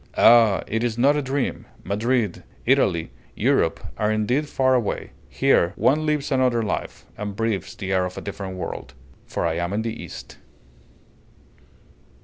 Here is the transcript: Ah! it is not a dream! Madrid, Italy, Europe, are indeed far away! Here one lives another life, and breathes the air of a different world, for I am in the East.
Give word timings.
Ah! 0.17 0.63
it 0.65 0.83
is 0.83 0.97
not 0.97 1.15
a 1.15 1.21
dream! 1.21 1.67
Madrid, 1.83 2.43
Italy, 2.65 3.11
Europe, 3.35 3.79
are 3.99 4.11
indeed 4.11 4.49
far 4.49 4.73
away! 4.73 5.11
Here 5.29 5.73
one 5.75 6.07
lives 6.07 6.31
another 6.31 6.63
life, 6.63 7.05
and 7.19 7.35
breathes 7.35 7.75
the 7.75 7.93
air 7.93 8.05
of 8.05 8.17
a 8.17 8.21
different 8.21 8.57
world, 8.57 8.95
for 9.27 9.45
I 9.45 9.57
am 9.57 9.73
in 9.73 9.83
the 9.83 9.93
East. 9.93 10.37